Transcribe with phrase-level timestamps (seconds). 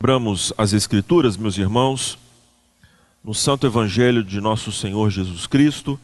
[0.00, 2.16] Abramos as Escrituras, meus irmãos,
[3.24, 5.98] no Santo Evangelho de nosso Senhor Jesus Cristo,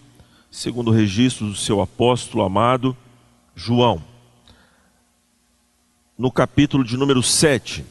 [0.51, 2.97] segundo o registro do seu apóstolo amado,
[3.55, 4.03] João,
[6.19, 7.85] no capítulo de número 7.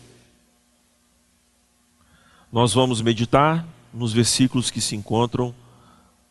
[2.51, 5.55] Nós vamos meditar nos versículos que se encontram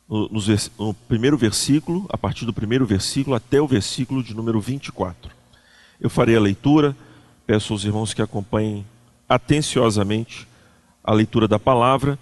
[0.07, 0.29] no,
[0.79, 5.33] no primeiro versículo, a partir do primeiro versículo até o versículo de número 24.
[5.99, 6.95] Eu farei a leitura,
[7.47, 8.85] peço aos irmãos que acompanhem
[9.35, 10.47] atenciosamente
[11.03, 12.19] a leitura da palavra,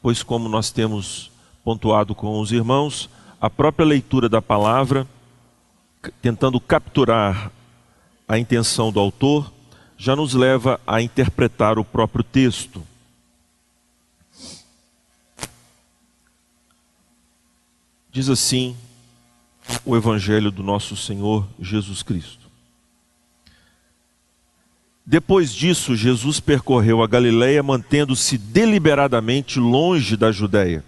[0.00, 1.30] pois, como nós temos
[1.64, 3.08] pontuado com os irmãos,
[3.40, 5.06] a própria leitura da palavra,
[6.22, 7.50] tentando capturar
[8.28, 9.52] a intenção do autor,
[9.96, 12.82] já nos leva a interpretar o próprio texto.
[18.10, 18.76] Diz assim
[19.84, 22.43] o Evangelho do nosso Senhor Jesus Cristo.
[25.06, 30.82] Depois disso, Jesus percorreu a Galileia, mantendo-se deliberadamente longe da Judéia,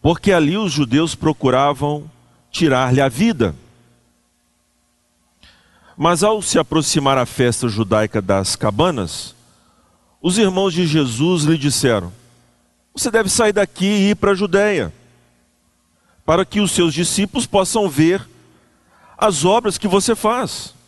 [0.00, 2.10] porque ali os judeus procuravam
[2.50, 3.54] tirar-lhe a vida.
[5.94, 9.34] Mas ao se aproximar a festa judaica das cabanas,
[10.22, 12.10] os irmãos de Jesus lhe disseram:
[12.94, 14.90] Você deve sair daqui e ir para a Judéia,
[16.24, 18.26] para que os seus discípulos possam ver
[19.18, 20.79] as obras que você faz.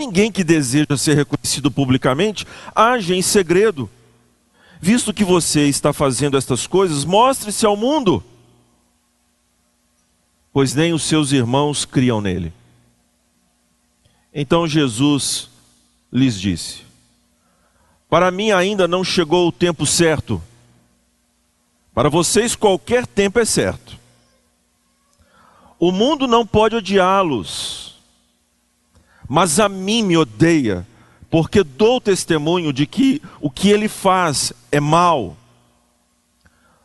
[0.00, 3.86] Ninguém que deseja ser reconhecido publicamente age em segredo.
[4.80, 8.24] Visto que você está fazendo estas coisas, mostre-se ao mundo,
[10.54, 12.50] pois nem os seus irmãos criam nele.
[14.32, 15.50] Então Jesus
[16.10, 16.78] lhes disse:
[18.08, 20.42] Para mim ainda não chegou o tempo certo.
[21.92, 23.98] Para vocês qualquer tempo é certo.
[25.78, 27.89] O mundo não pode odiá-los
[29.32, 30.84] mas a mim me odeia,
[31.30, 35.36] porque dou testemunho de que o que ele faz é mal.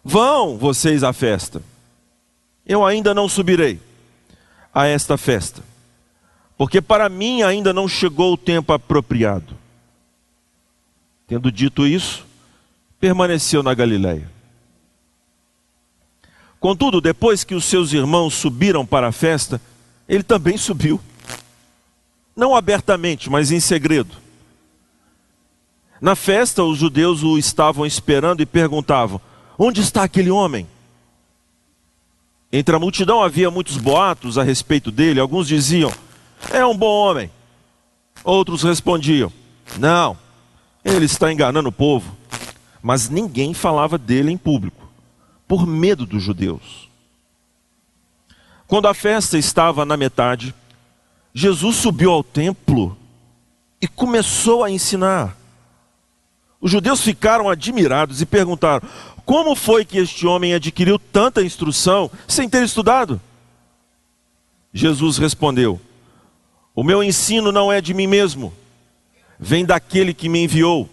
[0.03, 1.59] Vão vocês à festa.
[2.63, 3.81] Eu ainda não subirei
[4.71, 5.63] a esta festa,
[6.55, 9.57] porque para mim ainda não chegou o tempo apropriado.
[11.25, 12.27] Tendo dito isso,
[12.99, 14.29] permaneceu na Galiléia.
[16.59, 19.59] Contudo, depois que os seus irmãos subiram para a festa,
[20.07, 21.01] ele também subiu
[22.35, 24.15] não abertamente, mas em segredo.
[26.01, 29.21] Na festa, os judeus o estavam esperando e perguntavam:
[29.57, 30.67] Onde está aquele homem?
[32.51, 35.19] Entre a multidão havia muitos boatos a respeito dele.
[35.19, 35.91] Alguns diziam:
[36.51, 37.31] É um bom homem.
[38.23, 39.31] Outros respondiam:
[39.77, 40.17] Não,
[40.83, 42.15] ele está enganando o povo.
[42.81, 44.87] Mas ninguém falava dele em público,
[45.47, 46.87] por medo dos judeus.
[48.67, 50.53] Quando a festa estava na metade,
[51.37, 52.97] Jesus subiu ao templo
[53.81, 55.37] e começou a ensinar.
[56.61, 58.87] Os judeus ficaram admirados e perguntaram:
[59.25, 63.19] como foi que este homem adquiriu tanta instrução sem ter estudado?
[64.73, 65.81] Jesus respondeu:
[66.73, 68.53] O meu ensino não é de mim mesmo,
[69.37, 70.89] vem daquele que me enviou.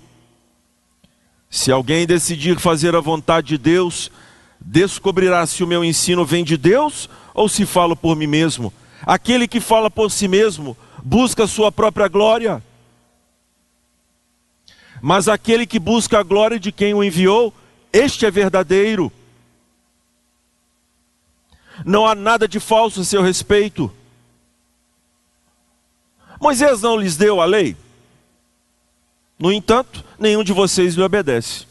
[1.49, 4.11] Se alguém decidir fazer a vontade de Deus,
[4.59, 8.73] descobrirá se o meu ensino vem de Deus ou se falo por mim mesmo.
[9.07, 12.63] Aquele que fala por si mesmo busca sua própria glória.
[15.01, 17.53] Mas aquele que busca a glória de quem o enviou,
[17.93, 19.11] este é verdadeiro.
[21.85, 23.93] Não há nada de falso a seu respeito.
[26.41, 27.77] Moisés não lhes deu a lei.
[29.39, 31.67] No entanto, nenhum de vocês lhe obedece.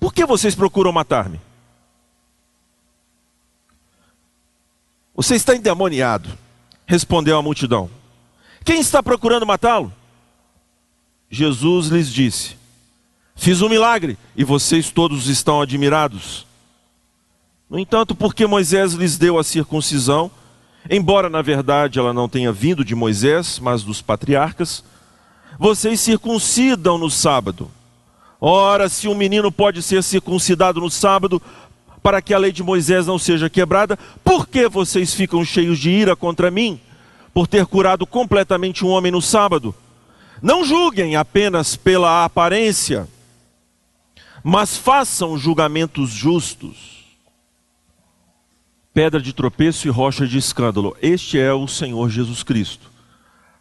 [0.00, 1.40] Por que vocês procuram matar-me?
[5.14, 6.28] Você está endemoniado,
[6.86, 7.88] respondeu a multidão.
[8.64, 9.92] Quem está procurando matá-lo?
[11.30, 12.56] Jesus lhes disse:
[13.36, 16.46] Fiz um milagre e vocês todos estão admirados.
[17.68, 20.30] No entanto, porque Moisés lhes deu a circuncisão,
[20.88, 24.84] embora na verdade ela não tenha vindo de Moisés, mas dos patriarcas,
[25.58, 27.70] vocês circuncidam no sábado.
[28.40, 31.40] Ora, se um menino pode ser circuncidado no sábado,
[32.04, 35.88] para que a lei de Moisés não seja quebrada, por que vocês ficam cheios de
[35.88, 36.78] ira contra mim,
[37.32, 39.74] por ter curado completamente um homem no sábado?
[40.42, 43.08] Não julguem apenas pela aparência,
[44.42, 47.06] mas façam julgamentos justos.
[48.92, 50.94] Pedra de tropeço e rocha de escândalo.
[51.00, 52.90] Este é o Senhor Jesus Cristo.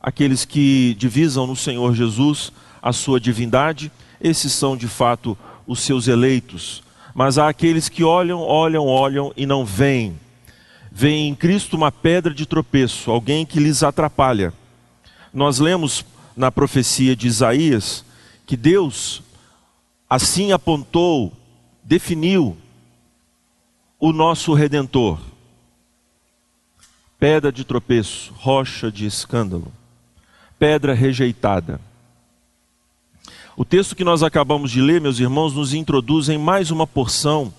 [0.01, 2.51] Aqueles que divisam no Senhor Jesus
[2.81, 3.89] a sua divindade,
[4.19, 6.82] esses são de fato os seus eleitos
[7.13, 10.19] mas há aqueles que olham, olham, olham e não veem.
[10.91, 14.53] Veem em Cristo uma pedra de tropeço, alguém que lhes atrapalha.
[15.33, 16.05] Nós lemos
[16.35, 18.03] na profecia de Isaías
[18.45, 19.21] que Deus
[20.09, 21.33] assim apontou,
[21.83, 22.55] definiu
[23.99, 25.19] o nosso redentor.
[27.19, 29.71] Pedra de tropeço, rocha de escândalo,
[30.59, 31.79] pedra rejeitada.
[33.55, 37.53] O texto que nós acabamos de ler, meus irmãos, nos introduz em mais uma porção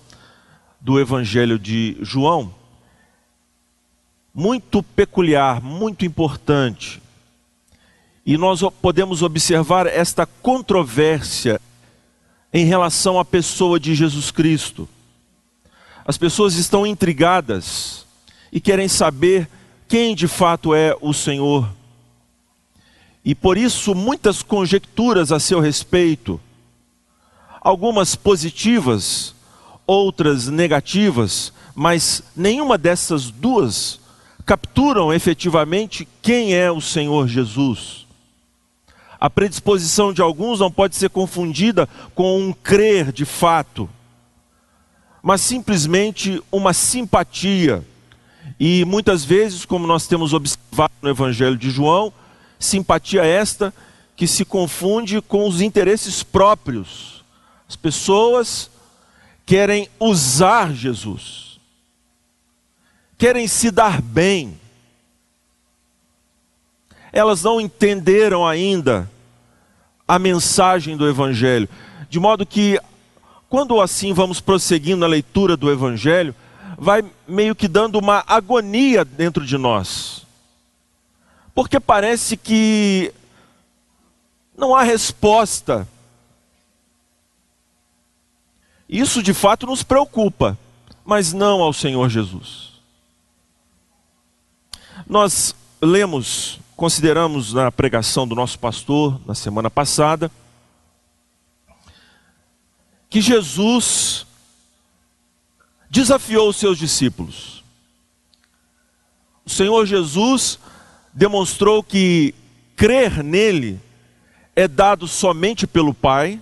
[0.81, 2.53] do Evangelho de João,
[4.33, 7.01] muito peculiar, muito importante.
[8.25, 11.61] E nós podemos observar esta controvérsia
[12.51, 14.89] em relação à pessoa de Jesus Cristo.
[16.05, 18.05] As pessoas estão intrigadas
[18.51, 19.47] e querem saber
[19.87, 21.69] quem de fato é o Senhor.
[23.25, 26.39] E por isso muitas conjecturas a seu respeito,
[27.59, 29.33] algumas positivas,
[29.87, 33.99] outras negativas, mas nenhuma dessas duas
[34.45, 38.05] capturam efetivamente quem é o Senhor Jesus.
[39.19, 43.89] A predisposição de alguns não pode ser confundida com um crer de fato,
[45.23, 47.83] mas simplesmente uma simpatia.
[48.59, 52.13] E muitas vezes, como nós temos observado no Evangelho de João,
[52.59, 53.73] simpatia esta
[54.15, 57.23] que se confunde com os interesses próprios.
[57.67, 58.69] As pessoas
[59.45, 61.45] querem usar Jesus
[63.17, 64.59] querem se dar bem.
[67.11, 69.09] Elas não entenderam ainda
[70.07, 71.67] a mensagem do Evangelho.
[72.09, 72.79] De modo que,
[73.49, 76.35] quando assim vamos prosseguindo na leitura do Evangelho,
[76.77, 80.24] vai meio que dando uma agonia dentro de nós.
[81.55, 83.13] Porque parece que
[84.57, 85.87] não há resposta.
[88.89, 90.59] Isso de fato nos preocupa,
[91.05, 92.73] mas não ao Senhor Jesus.
[95.07, 100.29] Nós lemos, consideramos na pregação do nosso pastor na semana passada,
[103.09, 104.27] que Jesus
[105.89, 107.63] desafiou os seus discípulos.
[109.45, 110.59] O Senhor Jesus
[111.15, 112.35] demonstrou que
[112.75, 113.79] crer nele
[114.55, 116.39] é dado somente pelo Pai,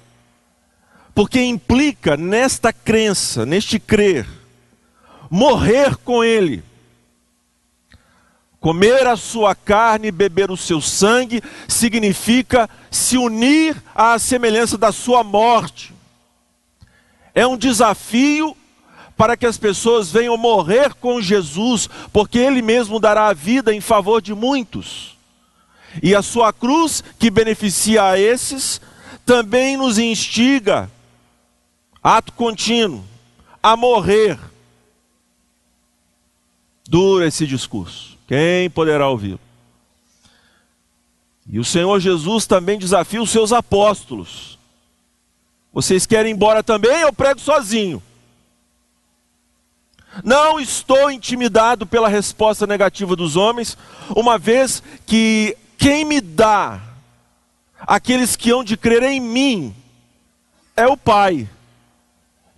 [1.15, 4.27] porque implica nesta crença, neste crer,
[5.29, 6.63] morrer com ele
[8.63, 14.89] Comer a sua carne e beber o seu sangue significa se unir à semelhança da
[14.93, 15.93] sua morte.
[17.35, 18.55] É um desafio
[19.23, 23.79] para que as pessoas venham morrer com Jesus, porque Ele mesmo dará a vida em
[23.79, 25.17] favor de muitos.
[26.01, 28.81] E a sua cruz, que beneficia a esses,
[29.25, 30.91] também nos instiga,
[32.03, 33.01] ato contínuo,
[33.63, 34.37] a morrer.
[36.85, 38.17] Dura esse discurso.
[38.27, 39.39] Quem poderá ouvi-lo?
[41.47, 44.59] E o Senhor Jesus também desafia os seus apóstolos.
[45.71, 46.99] Vocês querem ir embora também?
[46.99, 48.03] Eu prego sozinho.
[50.21, 53.77] Não estou intimidado pela resposta negativa dos homens,
[54.15, 56.81] uma vez que quem me dá
[57.79, 59.73] aqueles que hão de crer em mim
[60.75, 61.47] é o Pai.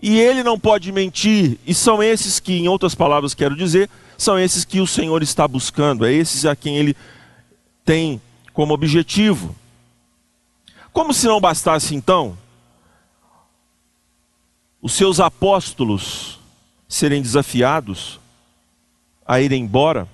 [0.01, 4.37] E ele não pode mentir, e são esses que, em outras palavras, quero dizer, são
[4.37, 6.95] esses que o Senhor está buscando, é esses a quem ele
[7.83, 8.21] tem
[8.53, 9.55] como objetivo.
[10.91, 12.37] Como se não bastasse então
[14.81, 16.39] os seus apóstolos
[16.87, 18.19] serem desafiados
[19.25, 20.07] a ir embora,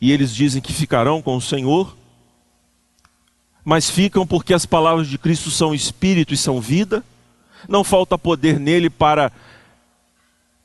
[0.00, 1.96] e eles dizem que ficarão com o Senhor,
[3.64, 7.04] mas ficam porque as palavras de Cristo são espírito e são vida,
[7.68, 9.30] não falta poder nele para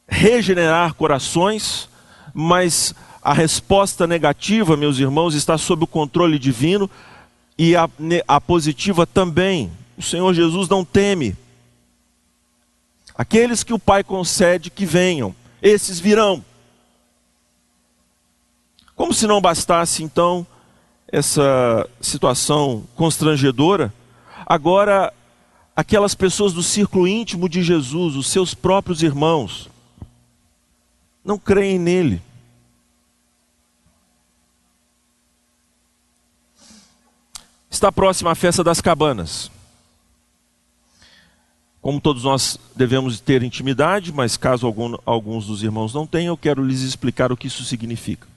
[0.07, 1.87] regenerar corações,
[2.33, 6.89] mas a resposta negativa, meus irmãos, está sob o controle divino
[7.57, 7.89] e a,
[8.27, 9.71] a positiva também.
[9.97, 11.35] O Senhor Jesus não teme.
[13.17, 16.45] Aqueles que o Pai concede que venham, esses virão.
[18.95, 20.45] Como se não bastasse então
[21.07, 23.91] essa situação constrangedora,
[24.45, 25.11] agora
[25.75, 29.67] aquelas pessoas do círculo íntimo de Jesus, os seus próprios irmãos,
[31.25, 32.21] não creem nele.
[37.69, 39.51] Está próxima a festa das cabanas.
[41.87, 46.37] Como todos nós devemos ter intimidade, mas caso algum, alguns dos irmãos não tenham, eu
[46.37, 48.27] quero lhes explicar o que isso significa.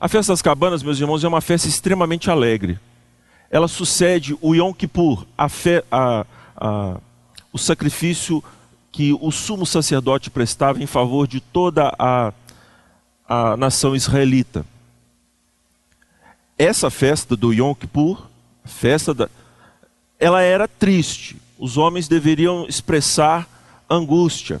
[0.00, 2.78] A festa das cabanas, meus irmãos, é uma festa extremamente alegre.
[3.50, 6.24] Ela sucede o Yom Kippur, a fe, a,
[6.56, 6.96] a,
[7.52, 8.42] o sacrifício
[8.90, 12.32] que o sumo sacerdote prestava em favor de toda a,
[13.28, 14.64] a nação israelita.
[16.56, 18.26] essa festa do Yom Kippur,
[18.64, 19.28] festa da,
[20.18, 21.43] ela era triste.
[21.58, 23.48] Os homens deveriam expressar
[23.88, 24.60] angústia.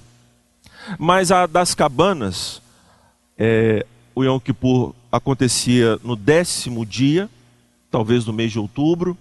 [0.98, 2.60] Mas a das cabanas,
[3.38, 3.84] é,
[4.14, 7.28] o Yom Kippur acontecia no décimo dia,
[7.90, 9.16] talvez no mês de outubro,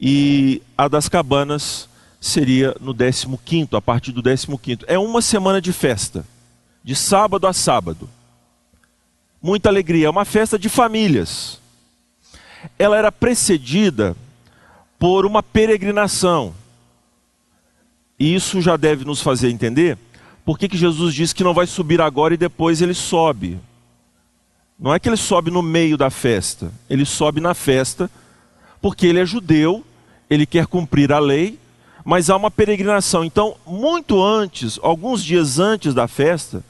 [0.00, 1.88] e a das cabanas
[2.20, 4.84] seria no décimo quinto, a partir do décimo quinto.
[4.88, 6.24] É uma semana de festa,
[6.82, 8.08] de sábado a sábado.
[9.40, 11.60] Muita alegria, é uma festa de famílias.
[12.78, 14.16] Ela era precedida
[15.02, 16.54] por uma peregrinação.
[18.16, 19.98] E isso já deve nos fazer entender
[20.44, 23.58] por que, que Jesus diz que não vai subir agora e depois ele sobe.
[24.78, 28.08] Não é que ele sobe no meio da festa, ele sobe na festa,
[28.80, 29.84] porque ele é judeu,
[30.30, 31.58] ele quer cumprir a lei,
[32.04, 33.24] mas há uma peregrinação.
[33.24, 36.62] Então, muito antes, alguns dias antes da festa,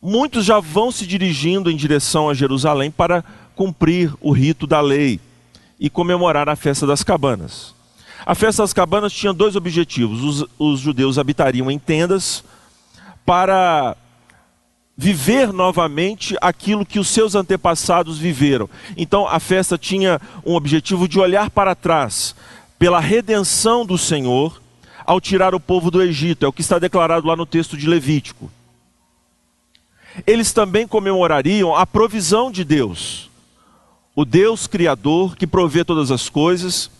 [0.00, 3.24] muitos já vão se dirigindo em direção a Jerusalém para
[3.56, 5.18] cumprir o rito da lei
[5.80, 7.74] e comemorar a festa das cabanas.
[8.26, 12.44] A festa das cabanas tinha dois objetivos: os, os judeus habitariam em tendas
[13.24, 13.96] para
[14.96, 18.68] viver novamente aquilo que os seus antepassados viveram.
[18.94, 22.34] Então a festa tinha um objetivo de olhar para trás,
[22.78, 24.60] pela redenção do Senhor,
[25.06, 27.88] ao tirar o povo do Egito, é o que está declarado lá no texto de
[27.88, 28.50] Levítico.
[30.26, 33.29] Eles também comemorariam a provisão de Deus,
[34.20, 36.90] o Deus Criador que provê todas as coisas.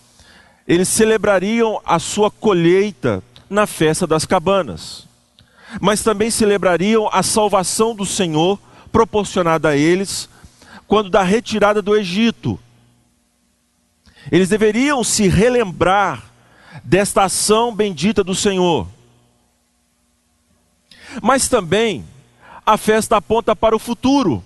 [0.67, 5.11] Eles celebrariam a sua colheita na festa das cabanas
[5.79, 8.59] mas também celebrariam a salvação do Senhor
[8.91, 10.29] proporcionada a eles
[10.87, 12.59] quando da retirada do Egito.
[14.33, 16.25] Eles deveriam se relembrar
[16.83, 18.89] desta ação bendita do Senhor.
[21.23, 22.05] Mas também
[22.65, 24.43] a festa aponta para o futuro.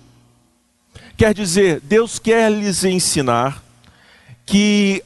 [1.17, 3.63] Quer dizer, Deus quer lhes ensinar
[4.45, 5.03] que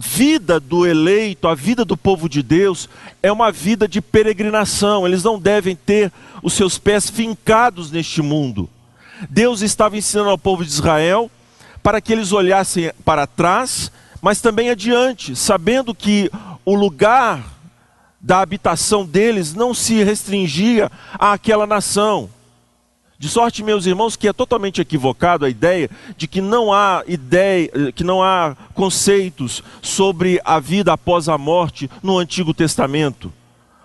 [0.00, 2.88] vida do eleito, a vida do povo de Deus,
[3.22, 5.06] é uma vida de peregrinação.
[5.06, 6.10] Eles não devem ter
[6.42, 8.68] os seus pés fincados neste mundo.
[9.28, 11.30] Deus estava ensinando ao povo de Israel
[11.82, 16.30] para que eles olhassem para trás, mas também adiante, sabendo que
[16.64, 17.44] o lugar
[18.18, 22.30] da habitação deles não se restringia àquela nação.
[23.20, 27.92] De sorte, meus irmãos, que é totalmente equivocado a ideia de que não há ideia,
[27.94, 33.30] que não há conceitos sobre a vida após a morte no Antigo Testamento.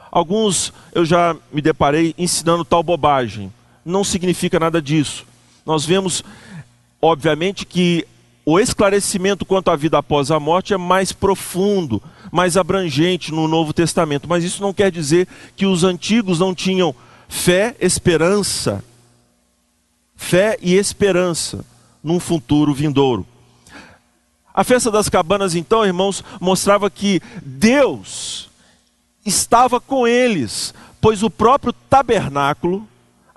[0.10, 3.52] Alguns eu já me deparei ensinando tal bobagem.
[3.84, 5.26] Não significa nada disso.
[5.66, 6.24] Nós vemos,
[7.02, 8.08] obviamente, que
[8.46, 12.02] o esclarecimento quanto à vida após a morte é mais profundo,
[12.32, 14.30] mais abrangente no Novo Testamento.
[14.30, 15.28] Mas isso não quer dizer
[15.58, 16.96] que os antigos não tinham
[17.28, 18.82] fé, esperança
[20.16, 21.66] fé e esperança
[22.04, 23.26] num futuro vindouro.
[24.54, 28.50] A festa das cabanas, então, irmãos, mostrava que Deus
[29.26, 32.88] estava com eles, pois o próprio tabernáculo,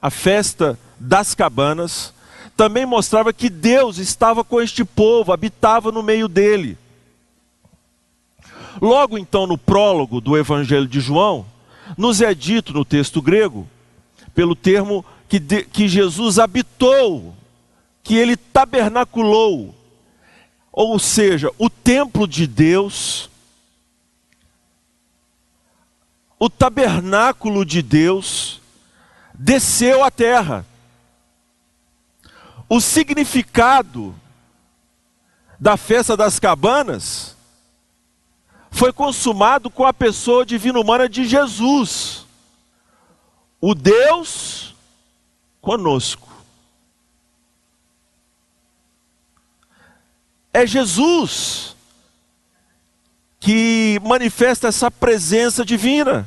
[0.00, 2.14] a festa das cabanas,
[2.56, 6.78] também mostrava que Deus estava com este povo, habitava no meio dele.
[8.80, 11.46] Logo então, no prólogo do Evangelho de João,
[11.96, 13.66] nos é dito no texto grego,
[14.34, 17.34] pelo termo que, de, que Jesus habitou,
[18.02, 19.74] que ele tabernaculou,
[20.72, 23.28] ou seja, o templo de Deus,
[26.38, 28.60] o tabernáculo de Deus,
[29.34, 30.64] desceu à terra.
[32.68, 34.14] O significado
[35.58, 37.36] da festa das cabanas
[38.70, 42.26] foi consumado com a pessoa divina humana de Jesus,
[43.60, 44.74] o Deus
[45.68, 46.26] conosco.
[50.50, 51.76] É Jesus
[53.38, 56.26] que manifesta essa presença divina,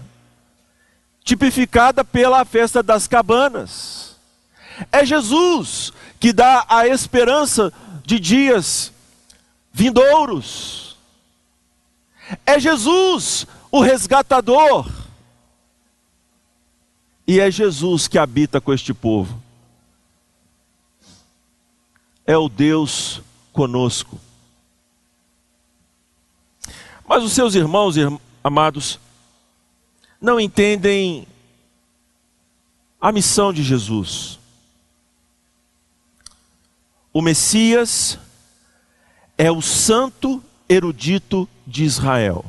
[1.23, 4.15] tipificada pela festa das cabanas.
[4.91, 7.73] É Jesus que dá a esperança
[8.05, 8.93] de dias
[9.73, 10.97] vindouros.
[12.45, 15.00] É Jesus o resgatador
[17.31, 19.41] e é Jesus que habita com este povo.
[22.25, 23.21] É o Deus
[23.53, 24.19] conosco.
[27.07, 27.95] Mas os seus irmãos,
[28.43, 28.99] amados,
[30.19, 31.25] não entendem
[32.99, 34.37] a missão de Jesus.
[37.13, 38.19] O Messias
[39.37, 42.43] é o santo erudito de Israel.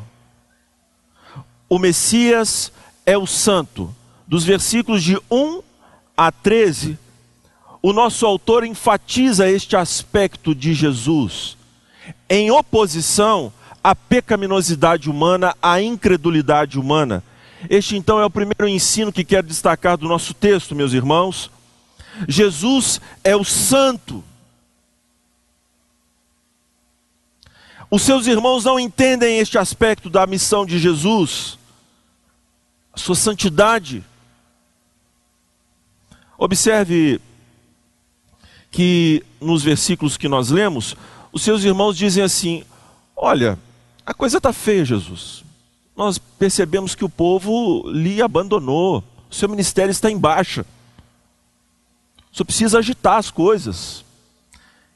[1.69, 2.73] O Messias
[3.07, 3.95] é o santo
[4.33, 5.61] dos versículos de 1
[6.17, 6.99] a 13,
[7.83, 11.59] o nosso autor enfatiza este aspecto de Jesus
[12.31, 13.53] em oposição
[13.85, 17.23] à pecaminosidade humana, à incredulidade humana.
[17.69, 21.51] Este então é o primeiro ensino que quero destacar do nosso texto, meus irmãos.
[22.27, 24.25] Jesus é o santo.
[27.91, 31.59] Os seus irmãos não entendem este aspecto da missão de Jesus,
[32.95, 34.03] a sua santidade.
[36.43, 37.21] Observe
[38.69, 40.97] que nos versículos que nós lemos,
[41.33, 42.65] os seus irmãos dizem assim:
[43.15, 43.57] Olha,
[44.05, 45.45] a coisa está feia, Jesus.
[45.97, 50.67] Nós percebemos que o povo lhe abandonou, o seu ministério está em baixa.
[52.33, 54.05] Só precisa agitar as coisas.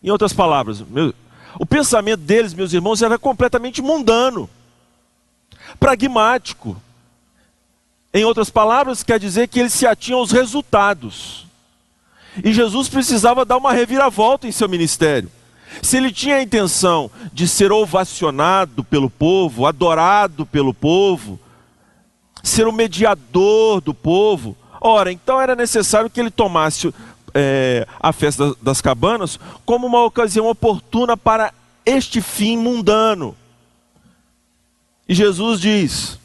[0.02, 1.14] Em outras palavras, meu,
[1.60, 4.50] o pensamento deles, meus irmãos, era completamente mundano,
[5.78, 6.76] pragmático.
[8.16, 11.44] Em outras palavras, quer dizer que eles se atinham aos resultados.
[12.42, 15.30] E Jesus precisava dar uma reviravolta em seu ministério.
[15.82, 21.38] Se ele tinha a intenção de ser ovacionado pelo povo, adorado pelo povo,
[22.42, 26.94] ser o mediador do povo, ora, então era necessário que ele tomasse
[27.34, 31.52] é, a festa das cabanas como uma ocasião oportuna para
[31.84, 33.36] este fim mundano.
[35.06, 36.18] E Jesus diz,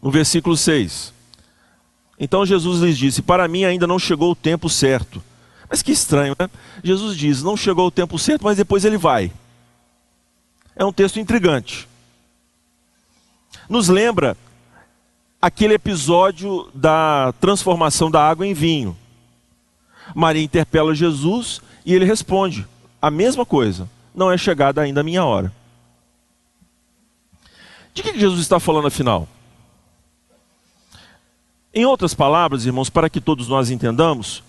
[0.00, 1.12] no versículo 6,
[2.18, 5.22] então Jesus lhes disse: Para mim ainda não chegou o tempo certo.
[5.70, 6.48] Mas que estranho, né?
[6.82, 9.30] Jesus diz: Não chegou o tempo certo, mas depois ele vai.
[10.74, 11.88] É um texto intrigante.
[13.68, 14.36] Nos lembra
[15.40, 18.96] aquele episódio da transformação da água em vinho.
[20.14, 22.66] Maria interpela Jesus e ele responde
[23.00, 25.52] a mesma coisa: Não é chegada ainda a minha hora.
[27.94, 29.28] De que Jesus está falando afinal?
[31.72, 34.42] Em outras palavras, irmãos, para que todos nós entendamos,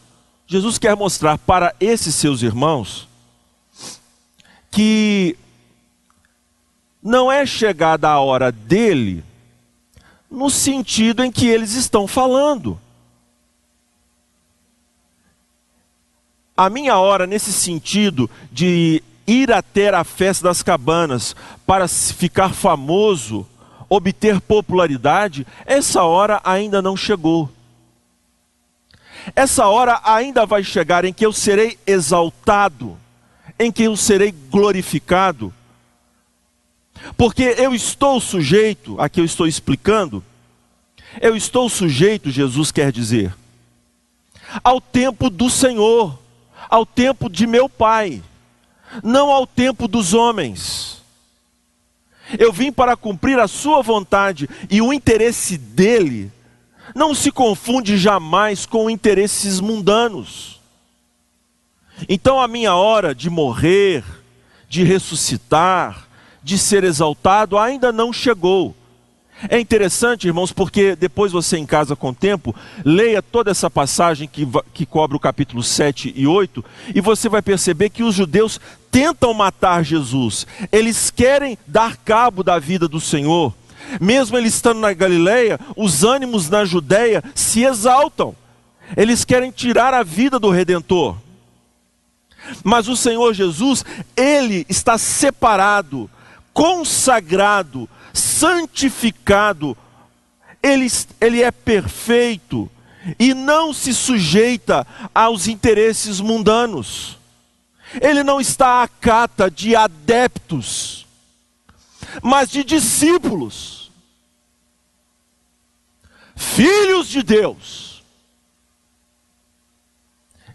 [0.48, 3.08] Jesus quer mostrar para esses seus irmãos
[4.72, 5.38] que
[7.02, 9.24] não é chegada a hora dele
[10.30, 12.80] no sentido em que eles estão falando.
[16.56, 23.48] A minha hora, nesse sentido de ir até a festa das cabanas para ficar famoso,
[23.90, 27.50] obter popularidade, essa hora ainda não chegou.
[29.36, 32.98] Essa hora ainda vai chegar em que eu serei exaltado,
[33.58, 35.54] em que eu serei glorificado.
[37.18, 40.24] Porque eu estou sujeito, aqui eu estou explicando,
[41.22, 43.34] eu estou sujeito, Jesus quer dizer,
[44.64, 46.18] ao tempo do Senhor,
[46.70, 48.22] ao tempo de meu Pai,
[49.04, 50.99] não ao tempo dos homens.
[52.38, 56.32] Eu vim para cumprir a sua vontade e o interesse dele
[56.96, 60.60] não se confunde jamais com interesses mundanos.
[62.08, 64.04] Então a minha hora de morrer,
[64.68, 66.08] de ressuscitar,
[66.42, 68.76] de ser exaltado ainda não chegou.
[69.48, 74.28] É interessante, irmãos, porque depois você em casa com o tempo, leia toda essa passagem
[74.28, 78.60] que, que cobre o capítulo 7 e 8, e você vai perceber que os judeus
[78.92, 83.54] tentam matar Jesus, eles querem dar cabo da vida do Senhor.
[84.02, 88.36] Mesmo ele estando na Galileia, os ânimos na Judéia se exaltam.
[88.98, 91.16] Eles querem tirar a vida do redentor.
[92.64, 93.86] Mas o Senhor Jesus,
[94.18, 96.10] ele está separado,
[96.54, 99.78] consagrado, santificado,
[100.62, 100.88] ele,
[101.22, 102.70] ele é perfeito
[103.18, 107.18] e não se sujeita aos interesses mundanos.
[108.02, 111.08] Ele não está à cata de adeptos,
[112.22, 113.92] mas de discípulos,
[116.36, 118.04] filhos de Deus.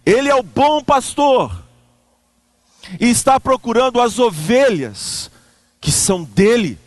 [0.07, 1.65] Ele é o bom pastor
[3.01, 5.31] e está procurando as ovelhas
[5.81, 6.79] que são dele.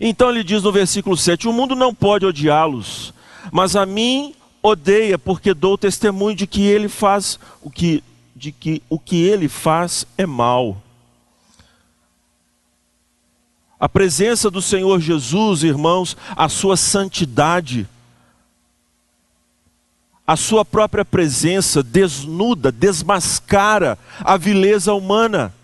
[0.00, 3.12] Então ele diz no versículo 7: O mundo não pode odiá-los,
[3.52, 8.02] mas a mim odeia, porque dou testemunho de que ele faz o que,
[8.34, 10.82] de que o que ele faz é mal.
[13.80, 17.88] A presença do Senhor Jesus, irmãos, a sua santidade,
[20.26, 25.54] a sua própria presença desnuda, desmascara a vileza humana.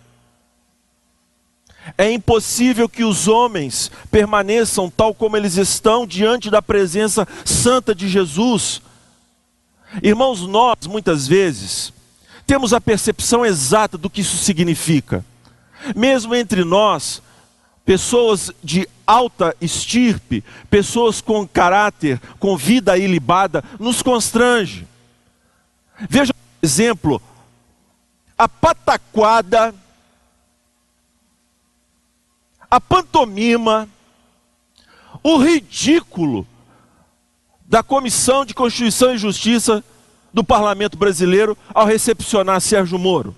[1.99, 8.09] É impossível que os homens permaneçam tal como eles estão diante da presença santa de
[8.09, 8.81] Jesus.
[10.03, 11.93] Irmãos, nós muitas vezes
[12.47, 15.25] temos a percepção exata do que isso significa.
[15.95, 17.23] Mesmo entre nós,
[17.85, 24.87] pessoas de alta estirpe, pessoas com caráter, com vida ilibada, nos constrange.
[26.09, 27.23] Veja, por exemplo,
[28.37, 29.75] a pataquada,
[32.75, 33.89] a pantomima,
[35.23, 36.45] o ridículo
[37.65, 39.85] da Comissão de Constituição e Justiça
[40.33, 43.37] do Parlamento Brasileiro ao recepcionar Sérgio Moro.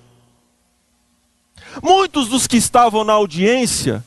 [1.83, 4.03] Muitos dos que estavam na audiência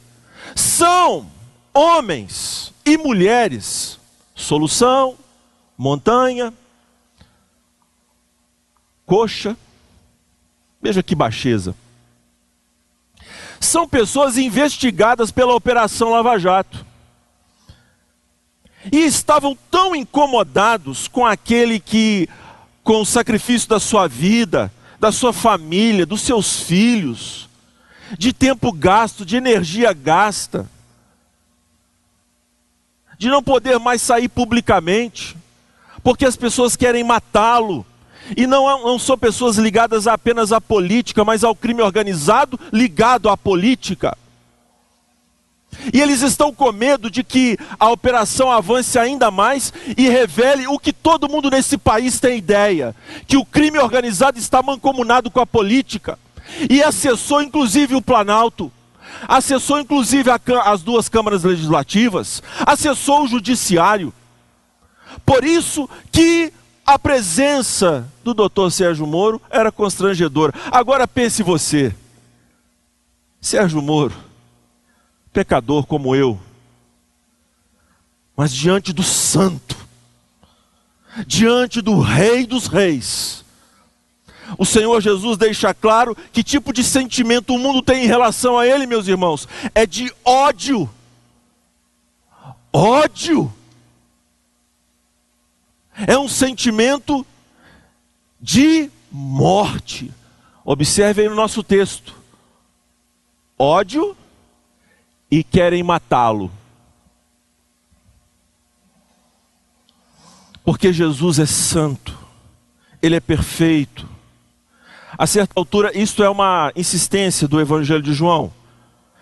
[0.55, 1.29] são
[1.75, 3.99] homens e mulheres.
[4.33, 5.15] Solução,
[5.77, 6.51] montanha,
[9.05, 9.55] coxa.
[10.81, 11.75] Veja que baixeza.
[13.59, 16.85] São pessoas investigadas pela Operação Lava Jato.
[18.91, 22.29] E estavam tão incomodados com aquele que,
[22.83, 27.49] com o sacrifício da sua vida, da sua família, dos seus filhos,
[28.17, 30.69] de tempo gasto, de energia gasta,
[33.17, 35.35] de não poder mais sair publicamente,
[36.01, 37.85] porque as pessoas querem matá-lo.
[38.35, 43.37] E não, não são pessoas ligadas apenas à política, mas ao crime organizado ligado à
[43.37, 44.17] política.
[45.93, 50.79] E eles estão com medo de que a operação avance ainda mais e revele o
[50.79, 52.95] que todo mundo nesse país tem ideia:
[53.27, 56.17] que o crime organizado está mancomunado com a política
[56.69, 58.71] e acessou inclusive o Planalto
[59.27, 64.13] acessou inclusive a, as duas câmaras legislativas, acessou o judiciário.
[65.25, 66.53] Por isso que
[66.89, 70.51] a presença do doutor Sérgio Moro era constrangedora.
[70.71, 71.93] Agora pense você,
[73.39, 74.15] Sérgio Moro,
[75.31, 76.39] pecador como eu,
[78.35, 79.77] mas diante do santo,
[81.27, 83.45] diante do rei dos reis,
[84.57, 88.65] o Senhor Jesus deixa claro que tipo de sentimento o mundo tem em relação a
[88.65, 90.89] Ele, meus irmãos, é de ódio.
[92.73, 93.53] Ódio.
[96.07, 97.25] É um sentimento
[98.39, 100.11] de morte.
[100.63, 102.15] Observe aí no nosso texto:
[103.57, 104.15] ódio
[105.29, 106.51] e querem matá-lo.
[110.63, 112.17] Porque Jesus é santo,
[113.01, 114.07] Ele é perfeito,
[115.17, 118.53] a certa altura, isto é uma insistência do Evangelho de João,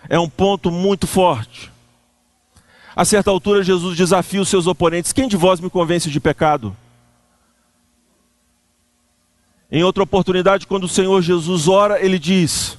[0.08, 1.72] é um ponto muito forte.
[2.98, 6.76] A certa altura, Jesus desafia os seus oponentes: Quem de vós me convence de pecado?
[9.70, 12.76] Em outra oportunidade, quando o Senhor Jesus ora, ele diz: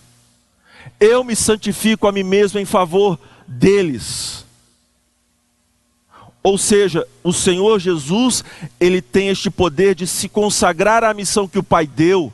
[0.99, 4.45] Eu me santifico a mim mesmo em favor deles.
[6.43, 8.43] Ou seja, o Senhor Jesus,
[8.77, 12.29] ele tem este poder de se consagrar à missão que o Pai deu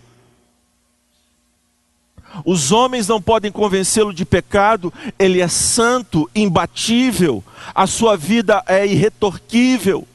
[2.43, 7.43] os homens não podem convencê-lo de pecado, ele é santo, imbatível,
[7.74, 10.08] a sua vida é irretorquível,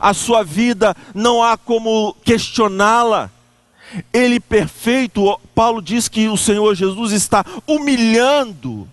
[0.00, 3.30] a sua vida não há como questioná-la.
[4.12, 8.86] Ele perfeito, Paulo diz que o Senhor Jesus está humilhando,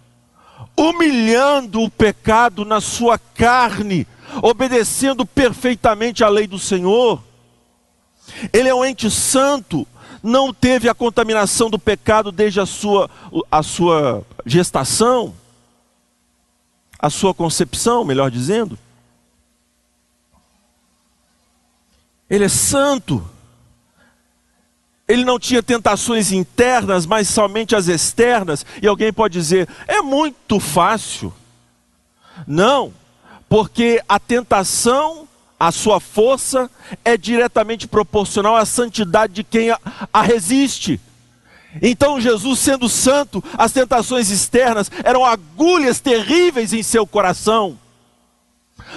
[0.77, 4.07] humilhando o pecado na sua carne,
[4.41, 7.21] obedecendo perfeitamente a lei do Senhor.
[8.53, 9.85] Ele é um ente santo,
[10.25, 13.09] não teve a contaminação do pecado desde a sua,
[13.51, 15.35] a sua gestação,
[16.97, 18.77] a sua concepção, melhor dizendo.
[22.27, 23.23] Ele é santo.
[25.07, 28.65] Ele não tinha tentações internas, mas somente as externas.
[28.81, 31.31] E alguém pode dizer: é muito fácil.
[32.47, 32.91] Não,
[33.47, 35.24] porque a tentação
[35.59, 36.69] a sua força
[37.03, 40.99] é diretamente proporcional à santidade de quem a, resiste.
[41.81, 47.77] Então, Jesus, sendo santo, as tentações externas eram agulhas terríveis em seu coração,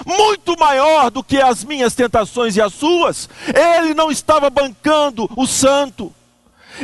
[0.06, 3.28] muito maior do que as minhas tentações e as suas.
[3.46, 6.12] Ele não estava bancando o santo,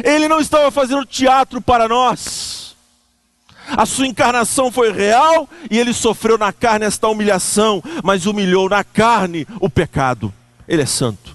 [0.02, 2.63] ele não estava fazendo teatro para nós.
[3.68, 8.84] A sua encarnação foi real e ele sofreu na carne esta humilhação, mas humilhou na
[8.84, 10.32] carne o pecado.
[10.68, 11.34] Ele é santo.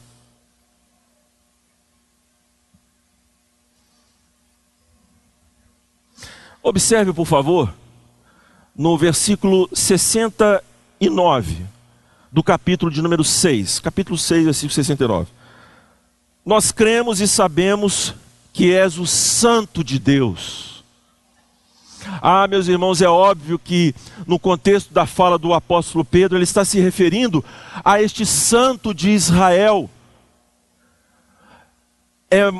[6.61, 7.73] Observe, por favor,
[8.75, 11.65] no versículo 69
[12.31, 15.31] do capítulo de número 6, capítulo 6, versículo 69.
[16.45, 18.13] Nós cremos e sabemos
[18.53, 20.68] que és o Santo de Deus
[22.21, 23.93] ah, meus irmãos, é óbvio que
[24.25, 27.43] no contexto da fala do apóstolo Pedro, ele está se referindo
[27.83, 29.89] a este santo de Israel.
[32.31, 32.51] É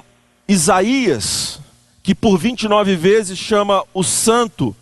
[0.47, 1.59] Isaías,
[2.01, 4.75] que por 29 vezes chama o santo,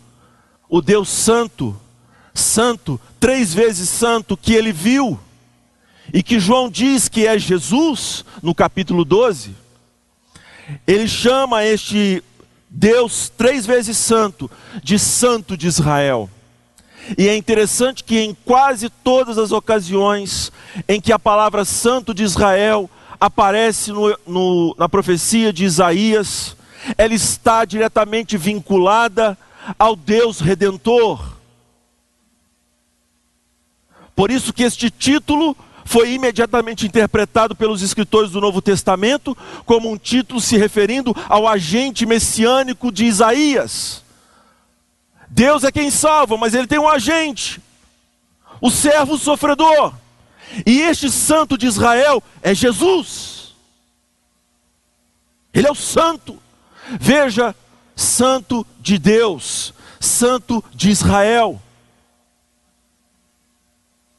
[0.68, 1.78] o Deus santo,
[2.32, 5.18] santo, três vezes santo, que ele viu,
[6.12, 9.54] e que João diz que é Jesus, no capítulo 12,
[10.86, 12.22] ele chama este
[12.70, 14.50] Deus três vezes santo
[14.82, 16.28] de Santo de Israel.
[17.16, 20.52] E é interessante que em quase todas as ocasiões
[20.86, 26.56] em que a palavra Santo de Israel aparece no, no, na profecia de Isaías,
[26.96, 29.36] ela está diretamente vinculada
[29.78, 31.36] ao Deus Redentor.
[34.14, 35.56] Por isso que este título
[35.88, 42.04] foi imediatamente interpretado pelos escritores do Novo Testamento como um título se referindo ao agente
[42.04, 44.04] messiânico de Isaías.
[45.30, 47.58] Deus é quem salva, mas ele tem um agente,
[48.60, 49.94] o servo sofredor.
[50.66, 53.54] E este santo de Israel é Jesus.
[55.54, 56.38] Ele é o santo.
[57.00, 57.56] Veja,
[57.96, 61.58] santo de Deus, santo de Israel.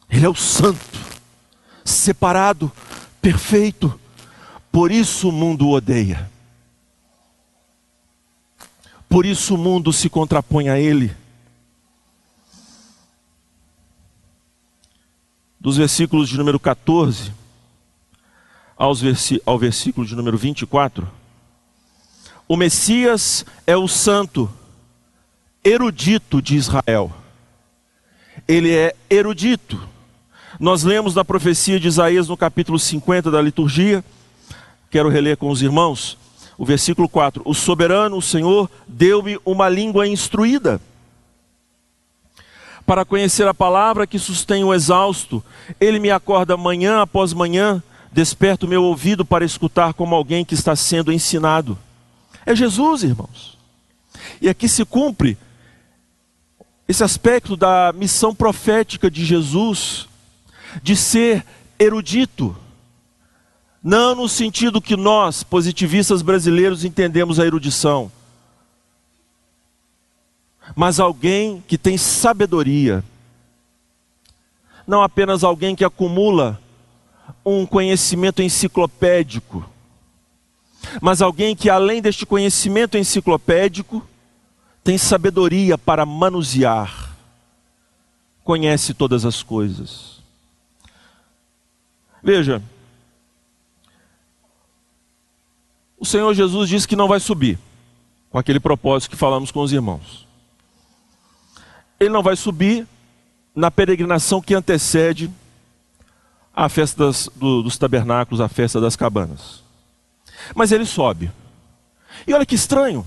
[0.09, 1.08] Ele é o santo
[1.99, 2.71] separado,
[3.21, 3.99] perfeito.
[4.71, 6.29] Por isso o mundo o odeia.
[9.07, 11.15] Por isso o mundo se contrapõe a ele.
[15.59, 17.33] Dos versículos de número 14
[18.77, 19.01] aos
[19.45, 21.11] ao versículo de número 24,
[22.47, 24.49] o Messias é o santo
[25.63, 27.13] erudito de Israel.
[28.47, 29.87] Ele é erudito
[30.57, 34.03] nós lemos na profecia de Isaías no capítulo 50 da liturgia,
[34.89, 36.17] quero reler com os irmãos,
[36.57, 40.81] o versículo 4: O soberano, o Senhor, deu-me uma língua instruída
[42.85, 45.43] para conhecer a palavra que sustém o exausto.
[45.79, 50.55] Ele me acorda manhã após manhã, desperta o meu ouvido para escutar como alguém que
[50.55, 51.77] está sendo ensinado.
[52.43, 53.59] É Jesus, irmãos.
[54.41, 55.37] E aqui se cumpre
[56.87, 60.08] esse aspecto da missão profética de Jesus,
[60.81, 61.45] de ser
[61.77, 62.55] erudito.
[63.81, 68.11] Não no sentido que nós, positivistas brasileiros, entendemos a erudição,
[70.75, 73.03] mas alguém que tem sabedoria.
[74.85, 76.59] Não apenas alguém que acumula
[77.45, 79.67] um conhecimento enciclopédico,
[81.01, 84.05] mas alguém que, além deste conhecimento enciclopédico,
[84.83, 87.15] tem sabedoria para manusear,
[88.43, 90.18] conhece todas as coisas.
[92.23, 92.61] Veja,
[95.97, 97.57] o Senhor Jesus disse que não vai subir,
[98.29, 100.27] com aquele propósito que falamos com os irmãos.
[101.99, 102.87] Ele não vai subir
[103.53, 105.29] na peregrinação que antecede
[106.53, 109.63] a festa das, do, dos tabernáculos, a festa das cabanas.
[110.55, 111.31] Mas ele sobe.
[112.25, 113.05] E olha que estranho.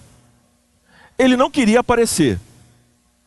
[1.18, 2.38] Ele não queria aparecer,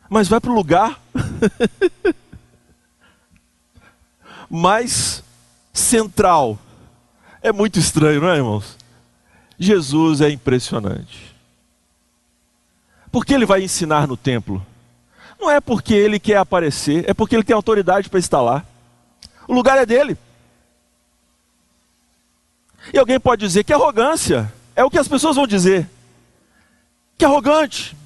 [0.08, 1.00] mas vai para o lugar
[4.50, 5.22] mais
[5.78, 6.58] central.
[7.42, 8.76] É muito estranho, não é, irmãos?
[9.58, 11.34] Jesus é impressionante.
[13.10, 14.64] Por que ele vai ensinar no templo?
[15.38, 18.64] Não é porque ele quer aparecer, é porque ele tem autoridade para estar lá.
[19.46, 20.16] O lugar é dele.
[22.92, 25.88] E alguém pode dizer que arrogância é o que as pessoas vão dizer.
[27.18, 27.96] Que arrogante.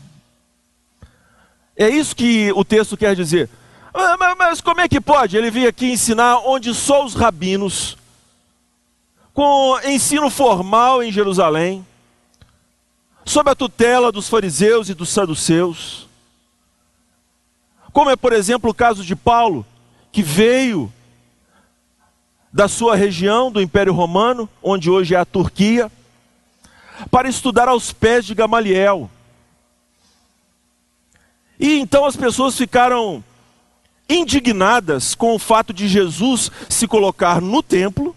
[1.76, 3.48] É isso que o texto quer dizer.
[3.92, 7.96] Ah, mas como é que pode ele vir aqui ensinar onde só os rabinos,
[9.34, 11.84] com ensino formal em Jerusalém,
[13.24, 16.08] sob a tutela dos fariseus e dos saduceus?
[17.92, 19.66] Como é, por exemplo, o caso de Paulo,
[20.12, 20.92] que veio
[22.52, 25.90] da sua região, do Império Romano, onde hoje é a Turquia,
[27.10, 29.10] para estudar aos pés de Gamaliel.
[31.58, 33.22] E então as pessoas ficaram
[34.10, 38.14] indignadas com o fato de Jesus se colocar no templo,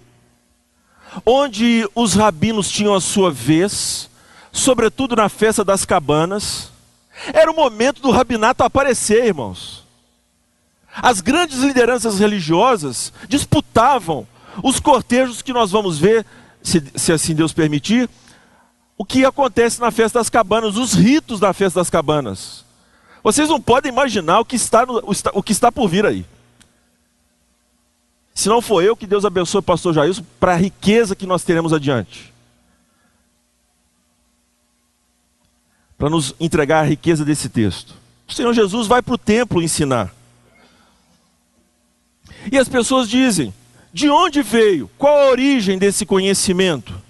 [1.25, 4.09] onde os rabinos tinham a sua vez,
[4.51, 6.71] sobretudo na festa das cabanas.
[7.31, 9.83] Era o momento do rabinato aparecer, irmãos.
[10.95, 14.27] As grandes lideranças religiosas disputavam
[14.63, 16.25] os cortejos que nós vamos ver,
[16.61, 18.09] se, se assim Deus permitir,
[18.97, 22.63] o que acontece na festa das cabanas, os ritos da festa das cabanas.
[23.23, 25.01] Vocês não podem imaginar o que está, no,
[25.33, 26.25] o que está por vir aí.
[28.33, 31.43] Se não for eu, que Deus abençoe o pastor Jailson para a riqueza que nós
[31.43, 32.33] teremos adiante.
[35.97, 37.93] Para nos entregar a riqueza desse texto.
[38.27, 40.13] O Senhor Jesus vai para o templo ensinar.
[42.51, 43.53] E as pessoas dizem:
[43.93, 44.89] de onde veio?
[44.97, 47.02] Qual a origem desse conhecimento?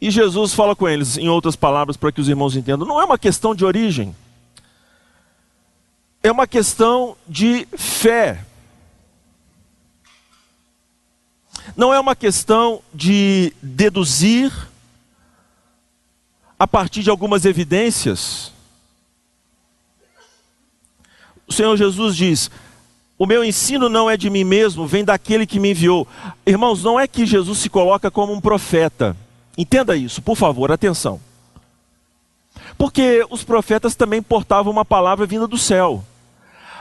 [0.00, 3.04] E Jesus fala com eles, em outras palavras, para que os irmãos entendam: não é
[3.04, 4.14] uma questão de origem.
[6.22, 8.44] é uma questão de fé.
[11.76, 14.52] Não é uma questão de deduzir
[16.58, 18.52] a partir de algumas evidências.
[21.46, 22.50] O Senhor Jesus diz:
[23.18, 26.08] O meu ensino não é de mim mesmo, vem daquele que me enviou.
[26.46, 29.16] Irmãos, não é que Jesus se coloca como um profeta.
[29.60, 31.20] Entenda isso, por favor, atenção.
[32.78, 36.02] Porque os profetas também portavam uma palavra vinda do céu.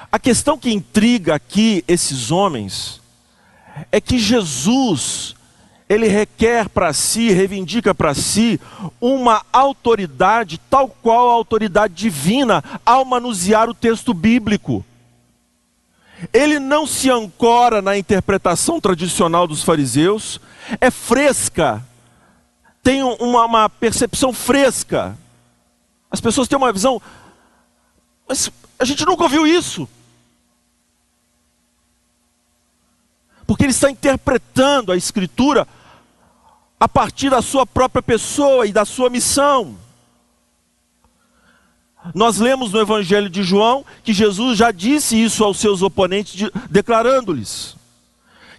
[0.09, 3.01] A questão que intriga aqui esses homens
[3.91, 5.35] é que Jesus,
[5.89, 8.57] ele requer para si, reivindica para si,
[9.01, 14.85] uma autoridade tal qual a autoridade divina ao manusear o texto bíblico.
[16.31, 20.39] Ele não se ancora na interpretação tradicional dos fariseus,
[20.79, 21.85] é fresca,
[22.83, 25.17] tem uma, uma percepção fresca.
[26.09, 27.01] As pessoas têm uma visão,
[28.27, 29.87] mas a gente nunca ouviu isso.
[33.45, 35.67] Porque ele está interpretando a Escritura
[36.79, 39.77] a partir da sua própria pessoa e da sua missão.
[42.15, 47.75] Nós lemos no Evangelho de João que Jesus já disse isso aos seus oponentes, declarando-lhes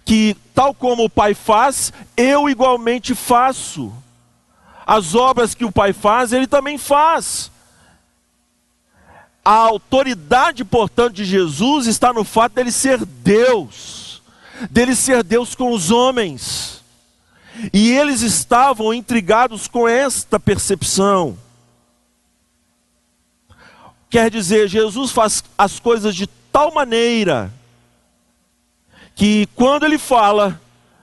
[0.05, 3.93] que, tal como o Pai faz, eu igualmente faço.
[4.91, 7.49] As obras que o Pai faz, ele também faz.
[9.43, 14.21] A autoridade, portanto, de Jesus está no fato dele ser Deus,
[14.69, 16.83] dele ser Deus com os homens.
[17.71, 21.37] E eles estavam intrigados com esta percepção.
[24.09, 27.49] Quer dizer, Jesus faz as coisas de tal maneira
[29.15, 30.59] que quando ele fala,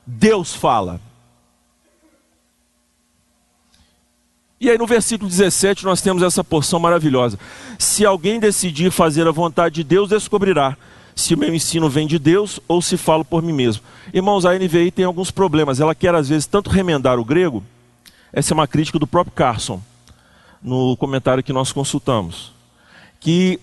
[0.06, 1.07] Deus fala.
[4.60, 7.38] E aí no versículo 17 nós temos essa porção maravilhosa.
[7.78, 10.76] Se alguém decidir fazer a vontade de Deus, descobrirá
[11.14, 13.82] se o meu ensino vem de Deus ou se falo por mim mesmo.
[14.14, 15.80] Irmãos, a NVI tem alguns problemas.
[15.80, 17.62] Ela quer às vezes tanto remendar o grego.
[18.32, 19.82] Essa é uma crítica do próprio Carson,
[20.62, 22.52] no comentário que nós consultamos.
[23.18, 23.58] Que,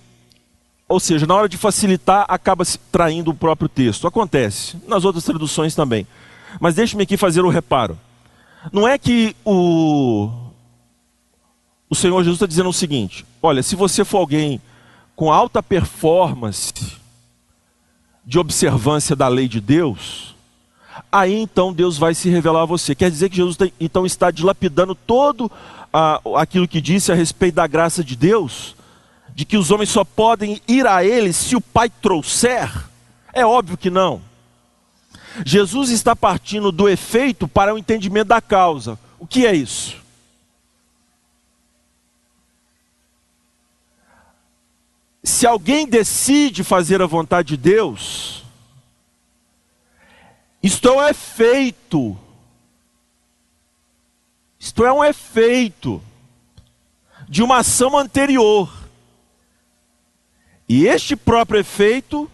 [0.87, 4.05] ou seja, na hora de facilitar, acaba se traindo o próprio texto.
[4.05, 6.05] Acontece, nas outras traduções também.
[6.59, 7.97] Mas deixe-me aqui fazer o reparo.
[8.71, 10.29] Não é que o,
[11.95, 14.61] o Senhor Jesus está dizendo o seguinte: olha, se você for alguém
[15.15, 16.73] com alta performance
[18.25, 20.35] de observância da lei de Deus,
[21.09, 22.93] aí então Deus vai se revelar a você.
[22.93, 25.49] Quer dizer que Jesus então está dilapidando todo
[25.93, 28.75] ah, aquilo que disse a respeito da graça de Deus,
[29.33, 32.69] de que os homens só podem ir a Ele se o Pai trouxer?
[33.33, 34.21] É óbvio que não.
[35.45, 38.99] Jesus está partindo do efeito para o entendimento da causa.
[39.17, 40.04] O que é isso?
[45.25, 48.43] Se alguém decide fazer a vontade de Deus,
[50.61, 52.17] isto é um efeito.
[54.59, 56.01] Isto é um efeito
[57.27, 58.71] de uma ação anterior.
[60.69, 62.29] E este próprio efeito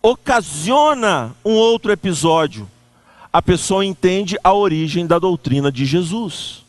[0.00, 2.70] ocasiona um outro episódio.
[3.32, 6.64] A pessoa entende a origem da doutrina de Jesus.